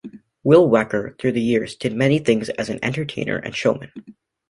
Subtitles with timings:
[0.43, 3.91] Will Wecker, through the years, did many things as an entertainer and showman.